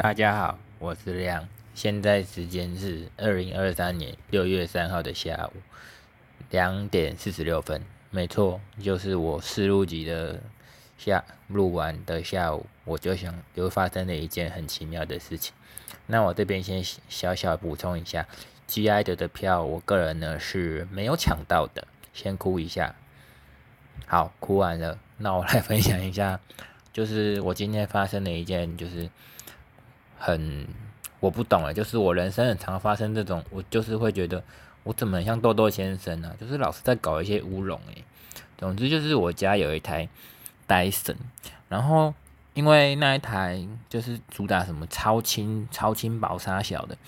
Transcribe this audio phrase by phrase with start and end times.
[0.00, 5.58] 大家好，我是亮，现在时间是二零二三年六月三号的下午
[6.50, 10.40] 两点四十六分，没错，就是我试录集的
[10.96, 15.52] 下录完的下午，我就想就发生了一件很奇妙的事情。
[16.06, 18.28] 那我这边先小小补充一下
[18.68, 22.94] ，G I 的的票，我个人呢是没有抢到的，先哭一下。
[24.06, 26.38] 好，哭完了，那我来分享一下，
[26.92, 29.10] 就是我今天发生的一件，就是
[30.18, 30.66] 很
[31.20, 34.42] 我不懂哎，就是我人生很常发生这种，我就是会觉得
[34.82, 36.34] 我怎么像豆豆先生呢？
[36.40, 38.04] 就是老是在搞一些乌龙诶。
[38.56, 40.08] 总之就是我家有一台
[40.66, 41.16] 戴森，
[41.68, 42.12] 然后
[42.54, 46.98] 因为那一台就是主打什么超轻、超轻薄、沙小的。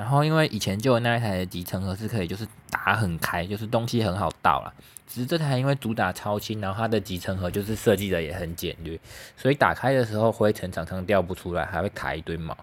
[0.00, 4.72] 然后，因为以前就有那一台的集成盒是可以，就是打很开，就是东西很好倒了。
[5.06, 8.98] 只是这台因为主打超轻，然后它的集成盒就是设计的也很简略，
[9.36, 12.56] 所以打开的时候灰尘常常掉不出来，还会卡一堆毛。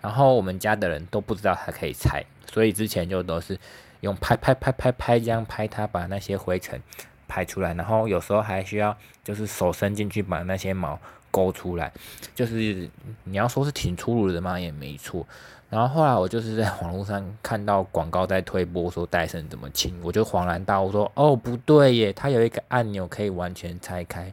[0.00, 3.58] 然后我们家的人都不知道它可以拆，所以之前就都是
[4.02, 6.80] 用拍拍拍拍拍这样拍它，把那些灰尘
[7.26, 7.74] 拍出来。
[7.74, 11.00] 然后有时候还需要就是手伸进去把那些毛
[11.34, 11.92] 勾出来，
[12.32, 12.88] 就是
[13.24, 15.26] 你要说是挺粗鲁的嘛，也没错。
[15.68, 24.32] 然后后来我就是在网络上看到广告在推播说戴森怎么清，我就恍然大悟说哦不对耶，它有一个按钮可以完全拆开。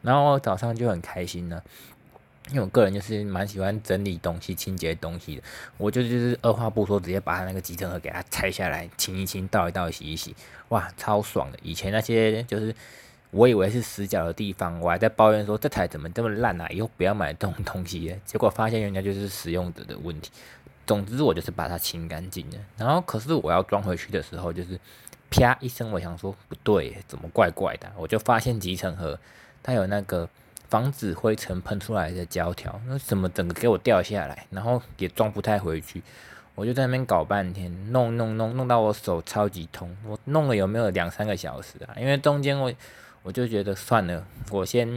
[0.00, 1.60] 然后我早上就很开心呢，
[2.48, 5.42] 因为我个人就是蛮喜欢整理东西、清洁东西的，
[5.76, 10.34] 我就就是二话不说直接把它那个集成盒给它拆下来清一清、倒一倒、洗一洗，
[10.70, 11.58] 哇超爽的。
[11.62, 12.74] 以前那些就是
[13.30, 18.16] 我以为是死角的地方，我还在抱怨说这台怎么这么烂啊，以后不要买这种东西。
[18.24, 20.30] 结果发现人家就是使用者的问题。
[20.86, 24.80] 总之我就是把它清干净了，然后可是我要装回去的时候，就是
[25.30, 27.86] 啪一声，我想说不对，怎么怪怪的？
[27.98, 29.18] 我就发现集成盒
[29.62, 30.26] 它有那个
[30.70, 36.02] 防止灰尘喷出来的胶条，那怎么整个给我掉下来，然后也装不太回去，
[36.54, 41.94] 我就在那边搞半天，弄弄弄弄到我手超级痛，我弄了有没有两三个小时啊？
[42.00, 42.72] 因为中间我
[43.28, 44.88] 我就觉得算了，我先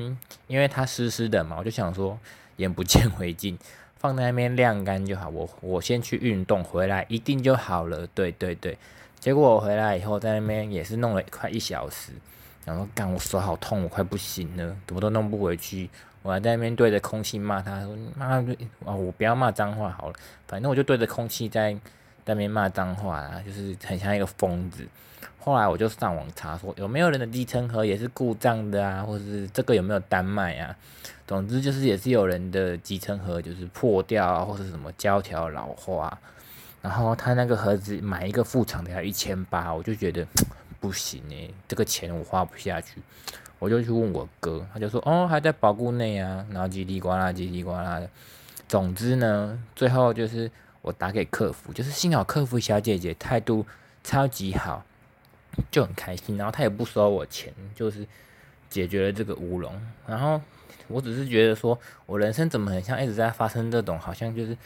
[0.48, 2.18] 因为它湿湿的嘛，我就想说
[2.56, 3.58] 眼不见为净。
[3.98, 8.08] 放在那边晾干就好，我我先去运动回来一定就好了。
[8.16, 8.78] 对对对，
[9.20, 12.14] 结果我回来以后在那边也是弄了快一小时，
[12.64, 15.90] 然后干我手好痛，我快不行了，怎么都弄不回去。
[16.22, 18.42] 我还在那边对着空气骂他说：“妈，
[18.86, 20.16] 啊，我不要骂脏话好了，
[20.48, 21.78] 反正我就对着空气在
[22.26, 24.88] 那边骂脏话啊，就是很像一个疯子。”
[25.44, 30.76] 后来我就上网查说有没有人的集成盒也是故障的啊，或者是这个有没有单卖啊？
[31.26, 36.16] 总之就是也是有人的集成盒就是破掉啊，或者什么胶条老化，
[36.84, 40.28] 然后他那个盒子买一个副厂的要一千八，我就觉得
[40.80, 43.02] 不行诶，这个钱我花不下去，
[43.58, 48.08] 我就去问我哥，他就说哦还在保固内啊，然后叽里呱啦叽里呱啦的。
[48.68, 53.66] 总之呢，最后就是我打给客服，就是幸好客服小姐姐态度
[54.04, 54.84] 超级好。
[55.70, 58.08] 就很开心，然后她也不收我钱，就是
[58.70, 59.70] 解决了这个乌龙。
[60.08, 60.40] 然后
[60.88, 64.58] 我只是觉得说，我人生怎么很像一直在发生这种好像就是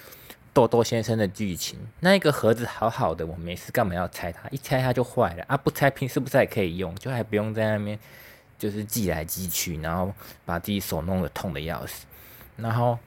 [0.54, 1.80] 豆豆先生的剧情。
[2.02, 4.48] 那一个盒子好好的，我没事干嘛要拆它？
[4.50, 5.58] 一拆它就坏了啊！
[5.58, 6.94] 不拆拼是不是还可以用？
[6.98, 7.98] 就还不用在那边
[8.60, 10.14] 就是寄来寄去，然后
[10.46, 12.06] 把自己手弄得痛的要死。
[12.58, 13.00] 然后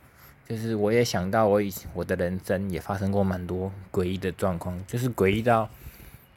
[0.48, 5.68] 就是我也想到我以我的人生也发生过蛮多诡异的状况，就是诡异到。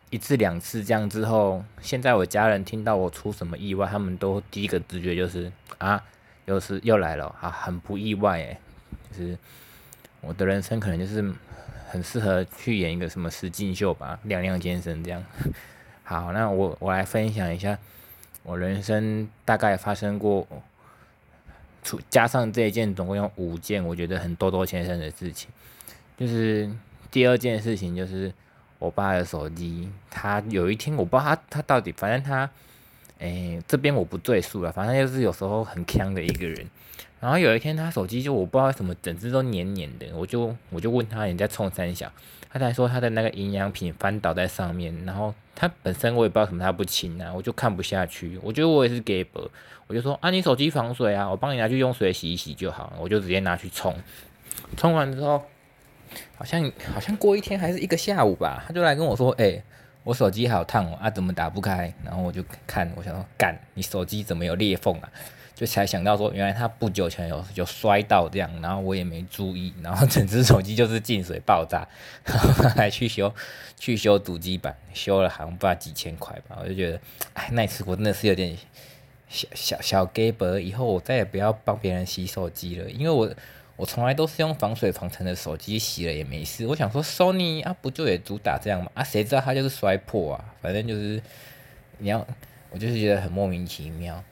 [0.09, 6.03] 一次两次这样之后，现在我家人听到我出什么意外，他们都第一个直觉就是啊，
[6.43, 8.57] 又是又来了啊，很不意外诶，
[9.17, 9.37] 就是
[10.19, 11.33] 我的人生可能就是
[11.87, 15.23] 很适合去演一个什么实境秀吧，亮亮先生这样。
[16.03, 17.79] 好，那我我来分享一下
[18.43, 20.45] 我人生大概发生过，
[21.83, 25.49] 出加上这一件，总共有五件我觉得很多多先生的事情。
[26.17, 26.69] 就是
[27.09, 28.31] 第二件事情就是。
[28.81, 32.49] 我爸的手机，他有一天我不知道他他到底，反正他，
[33.19, 36.67] 诶这边我不赘述了，反正就是有时候很强的一个人。
[37.19, 42.11] 然后有一天他手机就我不知道什么整只都黏黏的，我就我就问他你在冲三小，
[42.49, 49.49] 他才说他的那个营养品翻倒在上面，然后他本身我也不知道什么他不清啊，我就看不下去，我觉得我也是给伯，
[49.87, 53.95] 我就说啊你手机防水啊，我帮你拿去用水洗一洗就好了，我就直接拿去冲，
[54.77, 55.41] 冲完之后。
[56.35, 59.63] 好像好像过一天还是一个下午吧，他就来跟我说：“哎，
[60.03, 65.09] 我手机好烫哦，啊，怎么打不开？”然后我就看，我想说：“干，你手机怎么有裂缝啊？”
[65.55, 71.87] 就才想到说，原来他不久前有有摔到这样，然后我也没注意，然后整只手机就是进水爆炸，
[72.25, 73.33] 然后还去修
[73.77, 76.57] 去修主机板，修了好像不知道几千块吧。
[76.61, 76.99] 我就觉得，
[77.33, 78.57] 哎，那次我真的是有点
[79.29, 83.33] 小小小 gay 伯，以后我再也不要帮别人洗手机了，因为我。
[83.77, 86.67] 我从来都是用防水防尘的手机洗了也没事。
[86.67, 88.91] 我想说，Sony 啊，不就也主打这样吗？
[88.93, 90.53] 啊，谁知道它就是摔破啊！
[90.61, 91.19] 反正就是
[91.97, 92.23] 你要，
[92.69, 94.23] 我就是觉得很莫名其妙。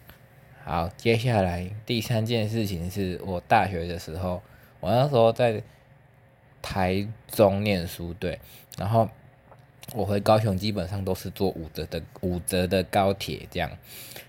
[0.70, 4.40] 好，接下来第三件事情是我大学的时候，
[4.80, 5.64] 我那时候在
[6.62, 8.40] 台中念书，对，
[8.78, 9.10] 然后
[9.96, 13.72] 我回高雄基本上都是坐五折的五折的高铁这样。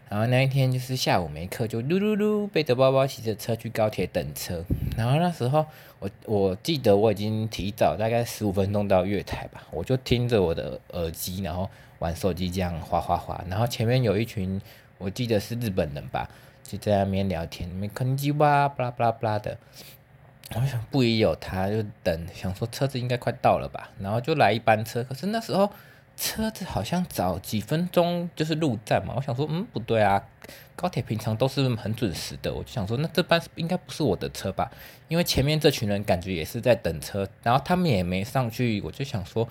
[0.09, 4.65] 然后那一天就是下午没课，就噜噜噜背着包包骑着车去高铁等车。
[4.97, 5.67] 然后那时候
[5.99, 13.45] 我我记得我已经提早大概十五分钟到月台吧，我就听着我的耳机，然后玩手机这样哗哗哗。
[13.47, 14.59] 然后前面有一群
[15.01, 16.31] 我记得是日本人吧，
[16.63, 19.59] 就在那边聊天，那边吭叽哇巴拉巴拉巴拉的。
[20.55, 25.03] 我想不疑有他，就等想说车子应该快到了吧，然后就来一班车。
[25.03, 25.69] 可是那时候。
[26.17, 30.23] 车子好像早几分钟就是入站嘛，我想说，嗯，不对啊，
[30.77, 34.71] 高铁平常都是很准时的，我就想说，那这班应该不是我的车吧？
[35.09, 39.49] 因为前面这群人感觉也是在等车，然后他们也没上去，我就想说，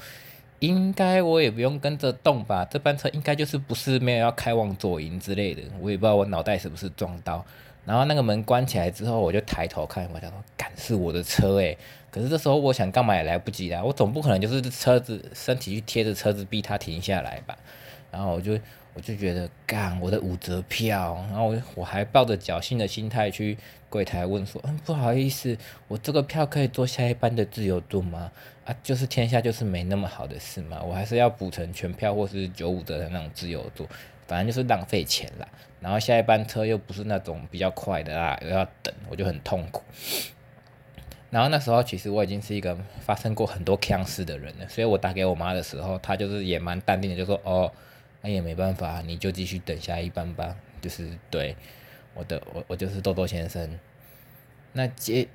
[0.59, 2.65] 应该我也不用跟着动吧？
[2.65, 7.45] 这班车应该就是不是没有要开往左营之类的，我也不知道我脑袋是不是撞到。
[7.85, 11.77] 然后那个门关起来之后，我就抬头看，我想说，敢是我的车诶。
[12.11, 17.57] 可是这时候我想干嘛也来不及啦，我总不可能就是车子身体去贴着车子逼他停下来吧。
[18.11, 18.53] 然后我就
[18.93, 23.57] 我就觉得干我的五折票，然后我我还抱着侥幸的心态去
[23.89, 25.57] 柜台问说，嗯不好意思，
[25.87, 28.31] 我这个票可以坐下一班的自由度吗？
[28.65, 33.87] 啊就是天下就是没那么好的事嘛，我还是要补成全票或是九五折的那种自由度。
[34.27, 35.47] 反正就是浪费钱啦，
[35.81, 39.81] 然后下一班车又不是那种比较快的啦，又要等，我就很痛苦。
[41.31, 47.71] 然后那时候其实我已经是一个发生过很多腔事的人了，所以我打给我妈的时候，她就是也蛮淡定的，就说哦，
[48.21, 50.55] 那也没办法，你就继续等下一班吧。
[50.81, 51.55] 就是对
[52.13, 53.79] 我的，我我就是豆豆先生。
[54.73, 55.27] 那接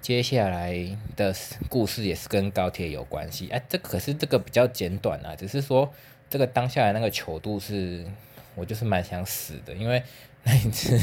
[0.00, 0.74] 接下来
[1.16, 1.34] 的
[1.68, 5.92] 故事也是跟高铁有关系，哎，这可是这个比较简短啊，只是说。
[6.30, 8.06] 这个当下的那个糗度是，
[8.54, 10.02] 我就是蛮想死的，因为
[10.44, 10.98] 那一次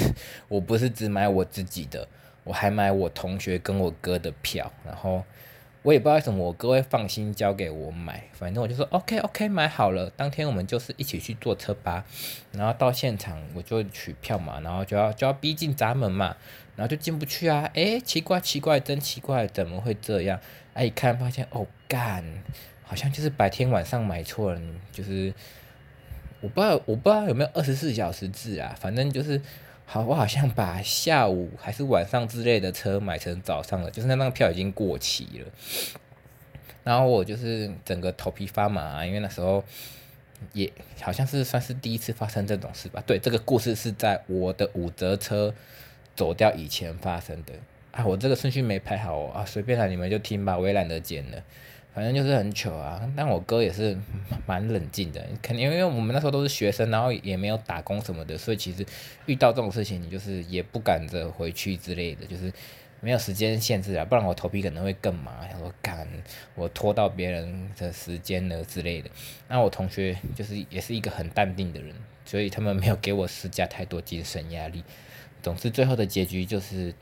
[0.48, 2.07] 我不是只买我自己的，
[2.44, 5.24] 我还买我同学跟我哥的票，然后
[5.81, 12.06] 我也不知道为什么我哥会放心交给我买，反正我就说 OK OK 买好了，当天我们就是一起去坐车吧，
[12.52, 16.36] 然后到现场我就取票嘛，然后就要就要逼近闸门嘛，
[16.76, 20.40] 然后就进不去啊，诶，奇怪奇怪真奇怪，怎么会这样？
[20.74, 22.24] 哎，一看发现哦干。
[22.84, 24.60] 好像就是白天晚上买错了，
[24.92, 25.31] 就是
[26.42, 29.40] 我不知道我不知道有没有二十四小时制啊，反正就是
[29.91, 35.47] 好我好像把下午还是晚上之类的车买成早上了，就是那张票已经过期了。
[36.83, 39.63] 然后我就是整个头皮发麻，因为那时候
[40.53, 40.71] 也
[41.01, 43.01] 好像是算是第一次发生这种事吧。
[43.07, 45.51] 对，这个故事是在我的五折车
[46.15, 47.53] 走掉以前发生的
[47.92, 51.44] 啊，我这个顺序没排好啊，随便啦，你们就听吧，我也懒得剪了。
[51.91, 53.97] 反正就是很糗啊，但我哥也是
[54.45, 58.86] 蛮冷静的，肯定因为我们那时候都是学生，然后也没有打工什么的，所以其实
[59.25, 62.53] 遇到这种事情，你就是也不赶着回去之类的，就是
[63.01, 66.07] 没有时间限制啊，不然我头皮可能会更麻，想说干
[66.56, 69.09] 我拖到别人的时间了之类的。
[69.47, 71.94] 那我同学就是也是一个很淡定的人，
[72.24, 74.83] 所以他们没有给我施加太多精神压力。
[75.42, 76.94] 总之最后的结局就是。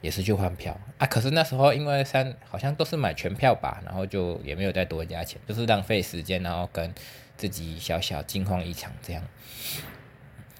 [0.00, 6.94] 也是去换票啊，可是那时候因为三好像都是买全票吧，然后就也没有再多加钱，就是浪费时间，然后跟
[7.36, 9.22] 自己小小惊慌一场这样。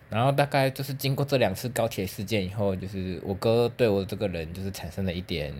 [0.08, 5.52] 然后大概就是经过这两次高铁事件以后，就是我哥对我这个人就是产生了一点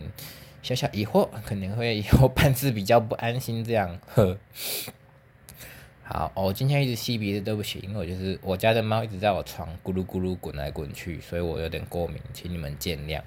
[0.63, 3.99] 小小疑惑，可能会以后办事比较不安心这样。
[4.15, 4.39] 呵。
[6.09, 13.21] 好，我今天一直吸鼻子，对不起，因为我就是我家的猫一直在我床咕噜咕噜滚来滚去，所以我有点过敏，请你们见谅。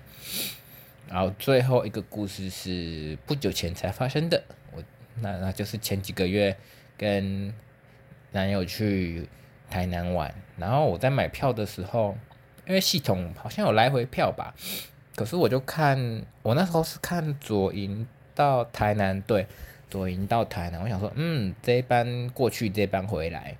[1.09, 4.81] 然后最后一个故事是不久前才发生的，我
[5.19, 6.55] 那那就是前几个月
[6.97, 7.53] 跟
[8.31, 9.27] 男友去
[9.69, 12.15] 台南玩，然后我在买票的时候，
[12.65, 14.55] 因为系统好像有来回票吧，
[15.17, 19.45] 可是我就看我那时候是看左营到台南对。
[19.89, 23.55] 左营到台南，我想说，嗯，这一班过去，这一班回来。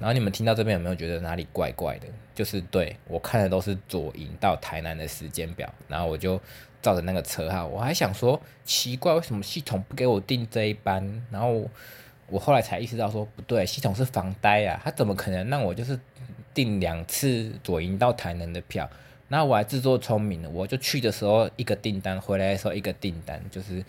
[0.00, 2.06] 然后你们听到这边有没有觉得哪里怪怪的？
[2.32, 6.40] 就是对我看的都是左营到台南的时间表，然后我就
[6.80, 11.22] 照着那个车号，我还想说奇怪，为什么系统不给我订这一班？
[11.32, 11.68] 然后
[12.28, 15.98] 我后来才意识到说不对，系统是防呆啊，他怎么可能让我就是
[16.54, 18.88] 订两次左营到台南的票？
[19.28, 23.84] 然后我还自作聪明了，我就去的时候一个订单，回来的时候一个订单，就是。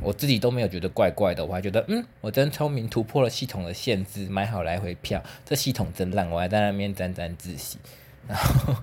[0.00, 5.22] 我自己都没有觉得怪怪的，我还觉得嗯，我真聪明，突破了系统的限制，买好来回票。
[5.44, 7.78] 这系统真烂，我还在那边沾沾自喜。
[8.26, 8.74] 然后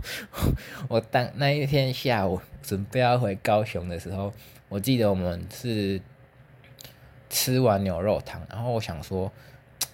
[0.87, 4.31] 我当那一天下午准备要回高雄的时候，
[4.69, 5.99] 我记得我们是
[7.29, 9.29] 吃完牛肉汤，然后我想说，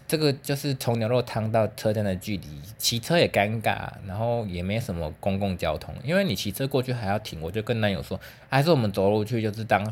[0.08, 2.46] 这个就是从牛肉汤到车站的距离，
[2.78, 9.84] 骑车也尴尬，然后也没什么公共交通，因为你骑车过去还要停，我就跟男友说，还是我们走路去，就是当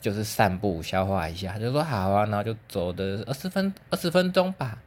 [0.00, 4.78] 就是散步消化一下，就说好啊，然后就走的二十分二十分钟吧。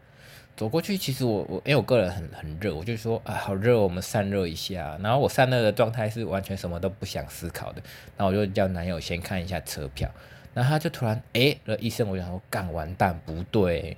[0.55, 4.99] 走过去，其实我我因为我个人很很热，我就说啊好热，我们散热一下。
[5.01, 7.81] 然后我散热的状态是完全什么都不想思考的。
[8.17, 10.11] 然后我就叫男友先看一下车票，
[10.53, 13.95] 然后他就突然诶了一声，我想说干完蛋不对。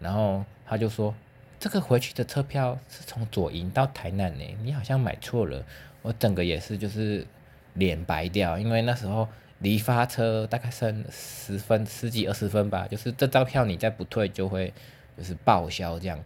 [0.00, 1.14] 然后他就说
[1.58, 5.64] 这个回去的车票是从左营到台南呢，你好像买错了。
[6.02, 7.26] 我整个也是就是
[7.72, 9.26] 脸白掉，因为那时候
[9.62, 14.72] 离发车大概剩十分十几二十分吧，就是这张票你再不退就会。
[15.14, 16.18] 就是报销这样，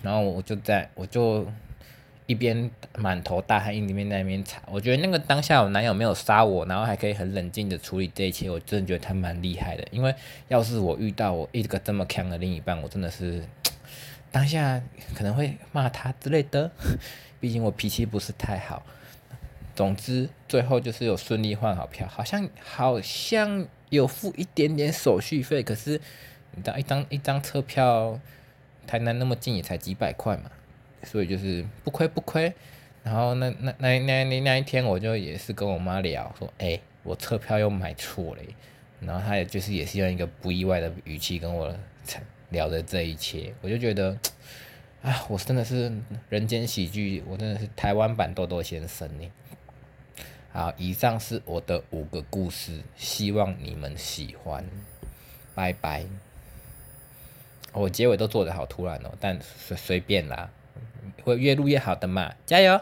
[0.00, 1.46] 然后我就在我就
[2.24, 9.86] 一边满头大汗一边在那边查，我觉得那个当下我男友没有杀我，然后还可以很冷静的处理这一切，我真的觉得他蛮厉害的。
[9.90, 10.12] 因为
[10.48, 13.44] 要是我遇到我一个这么强的另一半，我真的是
[14.32, 14.82] 当下
[15.14, 16.70] 可能会骂他之类的，
[17.40, 18.82] 毕竟我脾气不是太好。
[19.74, 26.00] 总之最后就是有顺利换好票，好像好像有付一点点手续费，可是。
[26.54, 28.20] 你知道一张一张车票，
[28.86, 30.50] 台南那么近也才几百块嘛，
[31.02, 32.52] 所以就是不亏不亏。
[33.02, 38.42] 然后那那那那那那一天我就也是跟我妈聊说，哎，我车票又买错了。
[39.00, 41.74] 然后她也就是也是用一个不意外的语气跟我
[42.50, 44.14] 聊的这一切，我就觉得，
[45.00, 45.90] 啊，我真的是
[46.28, 49.26] 人间喜剧，我真的是台湾版豆豆先生呢。
[50.52, 54.64] 好，以上是我的五个故事，希望你们喜欢，
[55.54, 56.04] 拜拜。
[57.72, 60.50] 我结尾都做的好突然哦，但随随便啦，
[61.24, 62.78] 会越录越好的嘛，加油！